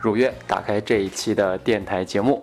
[0.00, 2.42] 如约打开这一期的电台节目。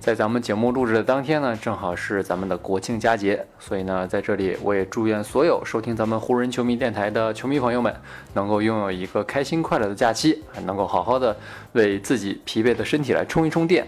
[0.00, 7.92] 在咱们节目录制的当天呢，正好是咱们的国庆佳节，所以呢，在这里我也祝愿所有收听咱们湖人球迷电台的球迷朋友们，
[8.32, 11.36] 能够拥有一个开心快乐的假期，能够好好的
[11.72, 13.86] 为自己疲惫的身体来充一充电，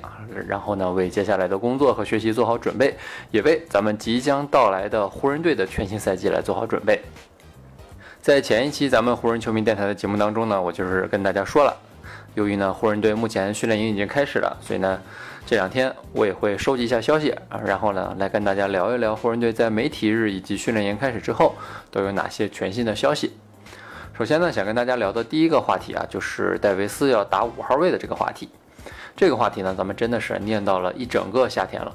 [0.48, 2.94] 然后呢，为接下来的工作和学习做好准备，
[3.30, 7.00] 也为咱们即将到来的湖人队的全新赛季来做好准备。
[8.20, 11.74] 在前一期咱们湖人球迷电台的节目当中呢，我就是跟大家说了，
[12.34, 15.00] 由于呢湖人队目前训练营已经开始了，所以呢。
[15.46, 21.56] 这两天我也会收集一下消息啊，然后呢来跟大家聊一聊湖人队在媒体日以及训练营开始之后
[21.90, 23.32] 都有哪些全新的消息。
[24.16, 28.48] 首先呢，想跟大家聊的第一个话题啊，就是戴维斯要打五号位的这个话题。
[29.16, 31.92] 这个话题呢，咱们真的是念叨了一整个夏天了。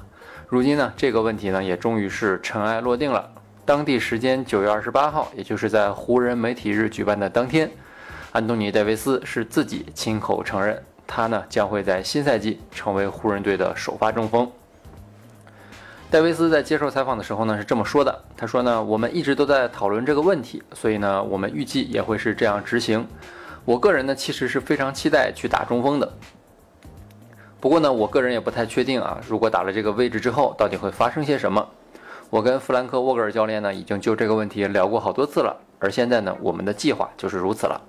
[0.48, 3.30] 如今呢，这个问题呢也终于是尘埃落定了。
[3.64, 7.70] 当地时间九月二十八号，也就是在湖人媒体日举办的当天，
[8.36, 10.78] 安东尼·戴维斯是自己亲口承认。
[11.06, 14.46] 他呢将会在新赛季成为湖人队的首发中锋。
[16.10, 23.08] 戴维斯在接受采访的时候呢是这么说的：“他说呢，我们一直都在讨论这个问题，所以呢，我们预计也会是这样执行。
[23.64, 26.12] 我个人呢其实是非常期待去打中锋的。
[27.58, 31.66] 不过呢，我个人也不太确定啊，如果打了这个位置之后，到底会发生些什么。
[32.28, 37.80] 我跟弗兰克·沃格尔教练呢已经就这个问题聊过好多次了，而现在呢，我们的计划就是如此了。”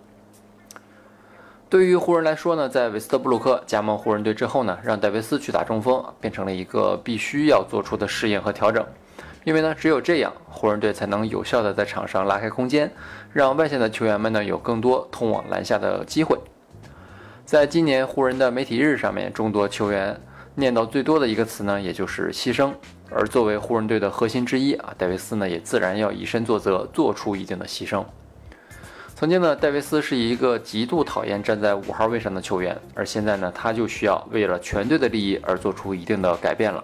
[1.70, 8.86] 对于湖人来说呢，在韦斯特布鲁克加盟湖人队之后呢，让戴维斯去打中锋，变成了一个必须要做出的适应和调整。
[9.44, 12.90] 因为呢，只有这样，湖人队才能有效的在场上拉开空间，
[13.34, 16.38] 让外线的球员们呢有更多通往篮下的机会。
[17.44, 20.18] 在今年湖人的媒体日上面，众多球员
[20.56, 22.72] 念叨最多的一个词呢，也就是牺牲。
[23.10, 28.06] 而作为湖人队的核心之一啊，戴维斯呢也自然要以身作则，做出一定的牺牲。
[29.20, 36.84] 曾经呢，戴维斯是一个极度讨厌站在五号位上的球员，而现在呢，他就需要为了全队的利益而做出一定的改变了。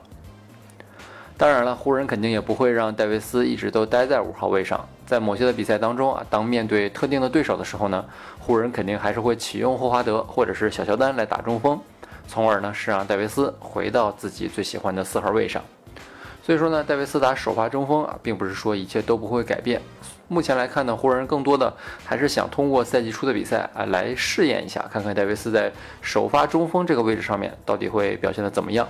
[1.37, 8.03] 当然了，湖人肯定也不会让戴维斯一直都待在五号位上，在某些的比赛当中啊，当面对特定的对手的时候呢，
[8.39, 11.79] 湖人肯定还是会启用霍华德或者是小乔丹来打中锋，
[12.27, 15.63] 从而呢是让戴维斯回到自己最喜欢的四号位上。
[16.45, 19.81] 所以说呢，戴维斯打首发中锋啊，并不是说一切都不会改变。
[20.27, 21.73] 目前来看呢，湖人更多的
[22.03, 25.71] 还是想通过赛季初的比赛啊，来试验一下，看看戴维斯在
[26.01, 28.85] 首发中锋这个位置上面到底会表现的怎么样。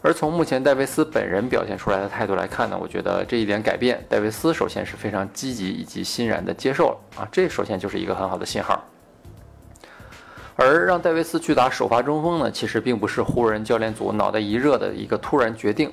[0.00, 8.82] 而从目前戴维斯本人表现出来的态度来看呢，我觉得这一点改变，戴维斯首先是非常积极以及欣然的接受了啊，这首先就是一个很好的信号。
[10.54, 15.92] 而让戴维斯去打首发中锋呢，其实并不是湖人教练组脑袋一热的一个突然决定。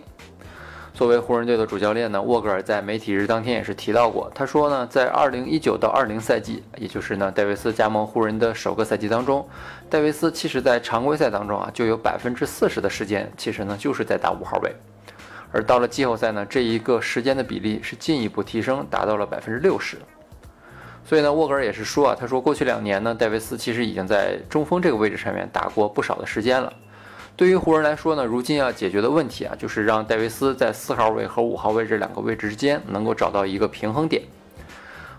[0.94, 9.44] 作为湖人队的主教练呢，沃格尔在媒体日当天也是提到过，他说呢，在二零一九到二零赛季，也就是呢戴维斯加盟湖人的首个赛季当中，
[9.90, 14.72] 戴维斯其实在常规赛当中啊，就有百分之四十的时间，其实呢就是在打五号位，
[15.52, 19.98] 而到了季后赛呢，这一个时间的比例是进一步提升，达到了百分之六十。
[21.04, 26.72] 所以呢，沃格尔也是说啊，他说过去两年呢，戴维斯其实已经在中锋这个位置上面打过不少的时间了。
[27.36, 34.22] 对于湖人来说呢，如今要解决的问题啊，就是让戴维斯在四号位和五号位这两个位置之间能够找到一个平衡点。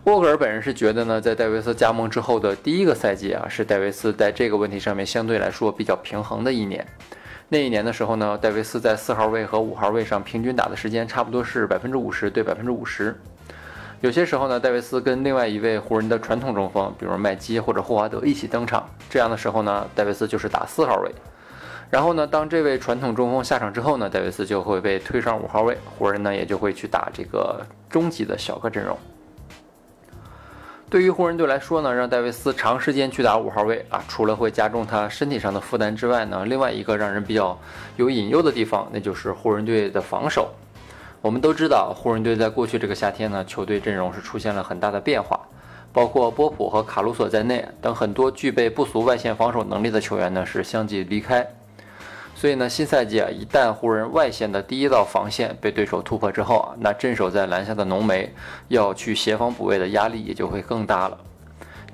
[0.05, 6.87] 沃格尔本人是觉得呢，在戴维斯加盟之后的第一个赛季啊，是戴维斯在这个问题上面相对来说比较平衡的一年。
[7.49, 13.19] 那一年的时候呢，戴维斯在四号位和五号位上平均打的时间差不多是百分之五十对百分之五十。
[14.03, 21.10] 有些时候呢，戴维斯跟另外一位湖人的传统中锋，比如麦基或者霍华德一起登场，这样的时候呢，戴维斯就是打四号位。
[21.95, 28.99] 然后呢，当这位传统中锋下场之后呢，戴维斯就会被推上五号位，湖人呢也就会去打这个终极的小个阵容。
[30.91, 37.57] 对于湖人队来说呢，让戴维斯长时间去打五号位啊，除了会加重他身体上的负担之外呢，另外一个让人比较
[37.97, 40.53] 有隐忧的地方，那就是湖人队的防守。
[41.23, 45.39] 我们都知道，湖人队在过去这个夏天呢，球队阵容是出现了很大的变化，
[45.93, 51.49] 包括波普和卡鲁索在内等很多具备不俗外线防守能力的球员呢，是相继离开。
[52.34, 58.34] 所以呢，新赛季啊，一旦湖人外线的第一道防线被对手突破之后啊，那镇守在篮下的浓眉
[58.69, 61.16] 要去协防补位的压力也就会更大了。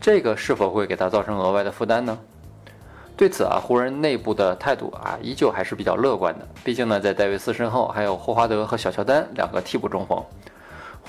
[0.01, 2.19] 这个是否会给他造成额外的负担呢？
[3.17, 6.49] 对此啊，湖人内部的态度啊，依旧还是比较乐观的。
[6.65, 10.25] 毕竟呢，在戴维斯身后还有霍华德和小乔丹两个替补中锋。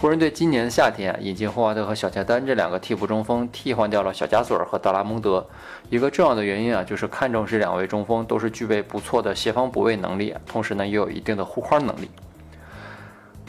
[0.02, 5.46] 湖人队今年夏天引进霍华德和小乔丹这两个替补中锋，替换掉了小加索尔和德拉蒙德。
[5.92, 12.10] 一个重要的原因啊，就是看中这两位中锋都是具备不错的协防补位能力，同时呢，也有一定的护框能力。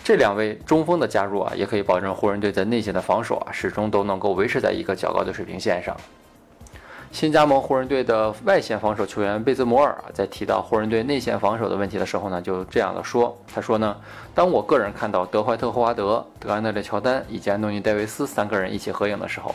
[0.05, 5.97] 这两位中锋的加入啊，也可以保证湖人队在内线的防守啊，始终都能够维持在一个较高的水平线上。
[7.13, 13.95] 新加盟湖人队的外线防守球员贝兹摩尔啊，在提到湖人队内线防守的问题的时候呢，就这样的说：“他说呢，
[14.35, 19.55] 当我个人看到德怀特·霍华德、德安德烈·乔丹以及安东尼·戴维斯三个人一起合影的时候，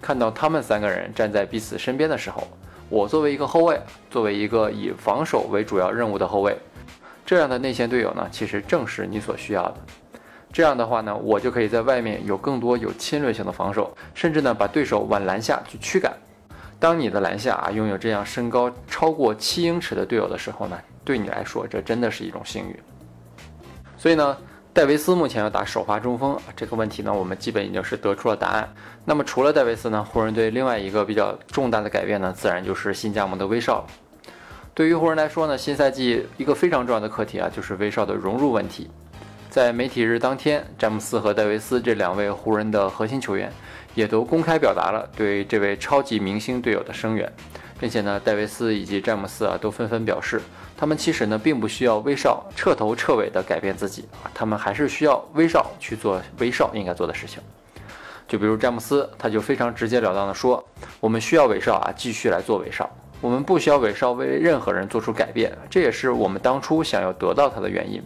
[0.00, 2.46] 看到他们三个人站在彼此身边的时候，
[2.88, 6.56] 我作为一个后卫，作为一个以防守为主要任务的后卫，
[7.26, 9.74] 这样的内线队友呢，其实正是你所需要的。
[10.52, 16.11] 这样的话呢，我就可以在外面有更多有侵略性的防守，甚至呢，把对手往篮下去驱赶。”
[16.82, 22.76] 当你的篮下啊拥有这样身高超过七英尺的队友的时候呢，对你来说这真的是一种幸运。
[23.96, 24.36] 所以呢，
[24.72, 28.68] 戴维斯目前要打首发中锋这个问题呢，我们基本已经是得出了答案。
[29.04, 33.86] 那么除了戴维斯呢，湖人队另外一个比较重大的改变呢，自然就是新加盟的威少。
[34.74, 38.90] 对于湖人来说呢，新赛季一个非常重要的课题啊，就是威少的融入问题。
[39.48, 43.52] 在媒体日当天，詹姆斯和戴维斯这两位湖人的核心球员。
[43.94, 47.30] 也都公开表达了对这位超级明星队友的声援，
[47.78, 50.40] 并且呢，戴维斯以及詹姆斯啊都纷纷表示，
[50.76, 57.42] 他们其实呢并不需要威少彻头彻尾的改变自己啊，他们还是需要威少去做威少应该做的事情。
[58.28, 60.64] 就比如詹姆斯，他就非常直截了当的说，
[61.00, 62.88] 我们需要威少啊继续来做威少，
[63.20, 68.02] 我们不需要威少为任何人做出改变，这也是我们当初想要得到他的原因。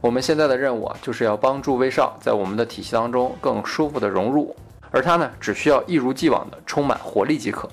[0.00, 4.56] 我们现在的任务啊，就是要帮助威少在我们的体系当中更舒服的融入。
[4.90, 7.68] 而他呢，只需要一如既往的充满活力即可。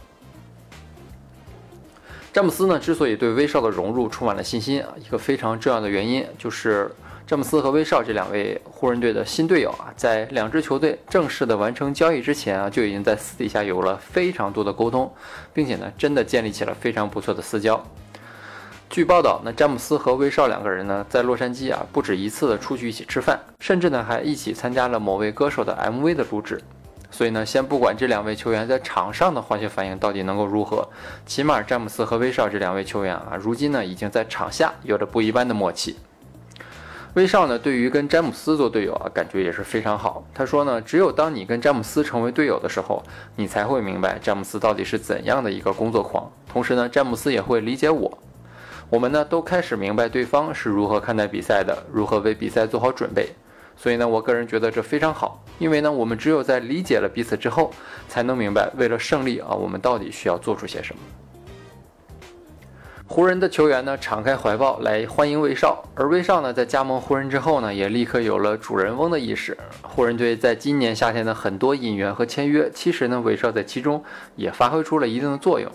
[2.33, 6.91] 詹姆斯呢，之所以对威少的融入充满了信心啊，一个非常重要的原因就是
[7.25, 15.09] 詹姆斯和威少这两位湖人队的新队友啊，在两支球队正式的完成交易之前啊，就已经在私底下有了非常多的沟通，
[15.53, 17.81] 并且呢，真的建立起了非常不错的私交。
[18.89, 26.61] 据报道，那詹姆斯和威少两个人呢，在洛杉矶啊，不止一次的出去一起吃饭，甚至呢，还一起参加了某位歌手的 MV 的录制。
[27.15, 30.85] 所以呢，先不管这两位球员在场上的化学反应到底能够如何，
[31.25, 35.95] 起码詹姆斯和威少这两位球员啊，如今呢已经在场下有着不一般的默契。
[37.13, 40.25] 威少呢，对于跟詹姆斯做队友啊，感觉也是非常好。
[40.33, 43.01] 他说呢，只有当你跟詹姆斯成为队友的时候，
[43.37, 46.29] 你才会明白詹姆斯到底是怎样的一个工作狂。
[46.51, 48.17] 同时呢，詹姆斯也会理解我。
[48.89, 53.29] 我们呢都开始明白对方是如何看待比赛的，如何为比赛做好准备。
[53.77, 57.71] 所以呢，我个人觉得这非常好，因为呢，我们只有在理解了彼此之后，
[58.07, 61.01] 才能明白为了胜利啊，我们到底需要做出些什么。
[63.07, 69.55] 湖人的球员呢，敞开怀抱来欢迎威少，而威少呢，在加盟湖人之后呢，也立刻有了主人翁的意识。
[69.83, 74.03] 湖人队在今年夏天的很多引援和签约，其实呢，威少在其中
[74.35, 75.71] 也发挥出了一定的作用。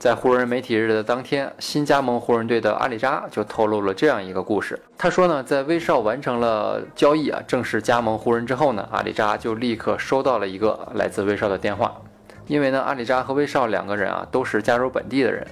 [0.00, 4.80] 在湖人媒体日的当天，新加盟湖人队的阿里扎就透露了这样一个故事。
[4.96, 11.94] 他说呢，在威少完成了交易啊，正式加盟湖人之后呢，阿里扎就立刻收到了一个来自威少的电话。
[12.46, 15.46] 因为呢，阿里扎和威少两个人啊都是加州本地的人，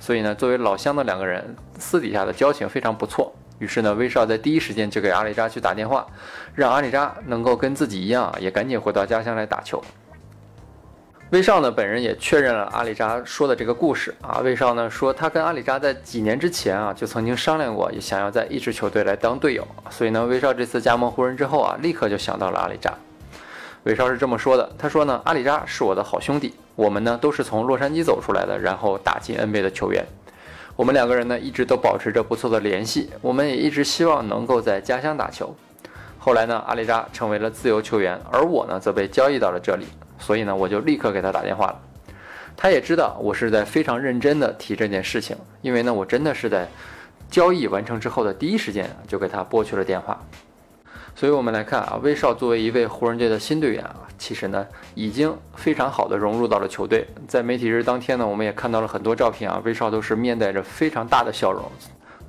[0.00, 3.32] 所以呢，作为老乡的两个人私底下的交情非常不错。
[3.60, 6.04] 于是呢，威少在第一时间就给阿里扎去打电话，
[6.56, 9.80] 让阿里扎能够跟自己一样，也赶紧回到家乡来打球。
[11.30, 14.38] 威少呢，本人也确认了阿里扎说的这个故事啊。
[14.44, 19.66] 威少呢说，他跟阿里扎在几年之前啊，就曾经商量过，也想要在一支球队来当队友。
[19.90, 22.94] 所以呢，威少这次加盟湖人之后啊，立刻就想到了阿里扎。
[23.82, 30.06] 威少是这么说的，他说呢，阿里扎是我的好兄弟，我们呢都是从洛杉矶走出来的，然后打进 NBA 的球员。
[30.76, 35.52] 我们两个人呢一直都保持着不错的联系，我们也一直希望能够在家乡打球。
[36.20, 39.86] 后来呢，阿里扎成为了自由球员，而我呢则被交易到了这里。
[40.18, 41.80] 所以呢，我就立刻给他打电话了。
[42.56, 46.66] 他也知道我是在非常认真的提这件事情，因为呢，我真的是在
[47.30, 50.18] 交易完成之后的第一时间就给他拨去了电话。
[51.14, 57.06] 所以我们来看啊，威少作为一位湖人队的新队员啊，其实呢已经非常好的融入到了球队。
[57.26, 61.62] 在媒体日当天呢，我们也看到了很多照片啊，威少都是面带着非常大的笑容，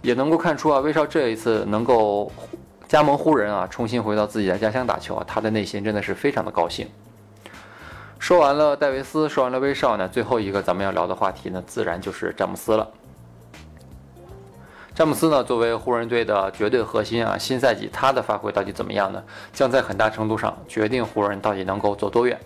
[0.01, 2.32] 也能够看出啊，威少这一次能够
[2.88, 6.88] 加盟湖人啊，重新回到自己的家乡打球啊，他的内心真的是非常的高兴。
[8.19, 12.88] 说完了戴维斯，说完了威少呢，最后一个咱们要聊的话题呢，自然就是詹姆斯了。
[14.93, 19.24] 詹姆斯呢，作为湖人队的绝对核心啊，新赛季他的发挥到底怎么样呢？
[19.53, 22.38] 将在很大程度上决定湖人到底能够走多远。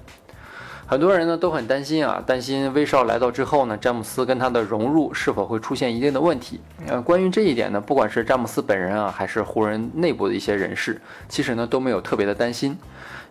[0.92, 6.60] 很多人呢都很担心啊，担心威少来到之后呢，詹姆斯跟他的融入是否会出现一定的问题。
[6.86, 12.78] 呃，关于这一点呢，不管是詹姆斯本人啊，还是湖人内部的一些人士，其实呢都没有特别的担心，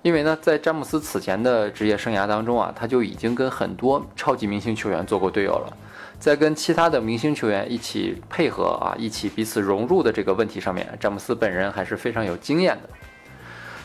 [0.00, 5.76] 因为呢，在詹姆斯此前的职业生涯当中啊，他就已经跟很多超级明星球员做过队友了，
[6.18, 12.88] 在跟其他的明星球员一起配合啊，一起彼此融入的这个问题上面，詹姆斯本人还是非常有经验的。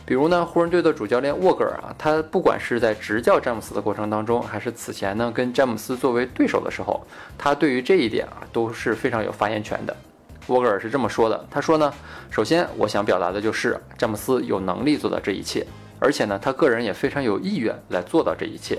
[0.08, 7.02] 比如呢，湖人队的主教练沃格尔啊，他不管是在执教詹姆斯的过程当中，还是此前呢跟詹姆斯作为对手的时候，
[7.40, 9.98] 他对于这一点啊都是非常有发言权的。
[10.46, 11.92] 沃格尔是这么说的，他说呢，
[12.30, 15.66] 首先我想表达的就是詹姆斯有能力做到这一切，
[15.98, 18.78] 而且呢他个人也非常有意愿来做到这一切。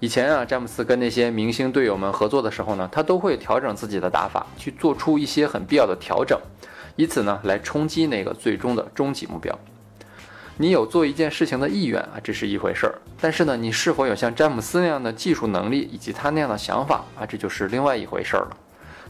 [0.00, 6.40] 以前啊，詹姆斯跟那些明星队友们合作的时候呢，他都会调整自己的打法，去做出一些很必要的调整，
[6.96, 9.56] 以此呢来冲击那个最终的终极目标。
[10.58, 12.94] 你有做一件事情的意愿啊，这是一回事儿。
[13.20, 18.56] 但是呢，你是否有像詹姆斯那样的技术能力以及他那样的想法啊，这就是另外一回事儿了。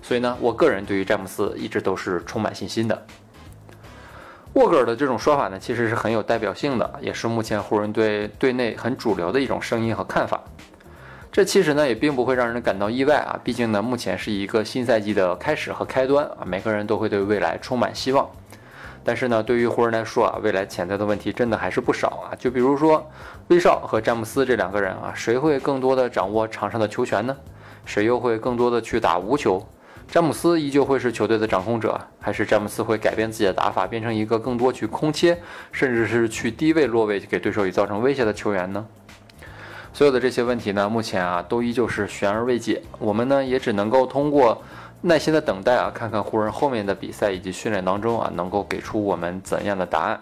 [0.00, 3.06] 所以呢，我个人对于詹姆斯一直都是充满信心的。
[4.54, 10.40] 沃格尔的这种说法呢，其实是很有代表性的，也是目前湖人队队内很主流的一种声音和看法。
[11.30, 18.30] 这其实呢，也并不会让人感到意外啊，毕竟呢，目前是一个新赛季的开始和开端啊，每个人都会对未来充满希望。
[19.04, 22.35] 但是呢，对于湖人来说啊，未来潜在的问题真的还是不少啊。
[22.38, 23.11] 就比如说，
[23.49, 27.37] 威少和詹姆斯这两个人啊，谁会更多的掌握场上的球权呢？
[27.85, 29.66] 谁又会更多的去打无球？
[30.06, 35.38] 詹姆斯依旧会是球队的掌控者，还是詹姆斯会改变自己的打法，变成一个更多去空切，
[35.73, 38.87] 甚至是去低位落位给对手以造成威胁的球员呢？
[39.92, 42.82] 所有的这些问题呢，目前啊都依旧是悬而未解。
[42.99, 44.62] 我们呢也只能够通过。
[45.04, 50.21] 耐心的等待啊，看看湖人后面的比赛以及训练当中啊，能够给出我们怎样的答案。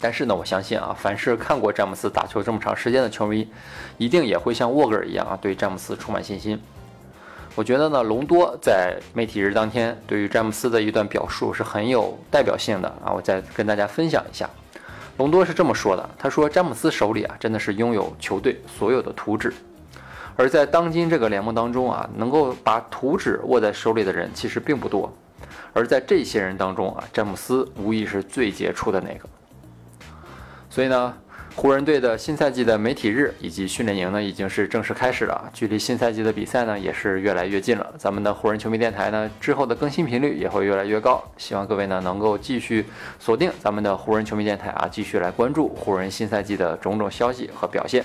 [0.00, 3.48] 但是呢，我相信啊，凡是看过詹姆斯打球这么长时间的球迷，
[3.96, 6.60] 一定也会像沃格尔一样啊，对詹姆斯充满信心。
[7.54, 14.50] 我觉得呢，隆多在媒体日当天对于詹姆斯的一段表述是很有代表性的啊，我再跟大家分享一下。
[15.18, 19.54] 隆多是这么说的，他说：“詹姆斯手里啊，真的是拥有球队所有的图纸。”
[20.36, 25.12] 而在当今这个联盟当中啊，能够把图纸握在手里的人其实并不多。
[25.72, 29.28] 而在这些人当中啊，詹姆斯无疑是最杰出的那个。
[30.70, 31.14] 所以呢，
[31.54, 35.50] 湖人队的新赛季的媒体日以及训练营呢，已经是正式开始了。
[35.52, 37.94] 距离新赛季的比赛呢，也是越来越近了。
[37.96, 41.22] 咱们的湖人球迷电台呢，之后的更新频率也会越来越高。
[41.36, 42.86] 希望各位呢，能够继续
[43.20, 48.04] 锁定咱们的湖人球迷电台啊，继续来关注湖人新赛季的种种消息和表现。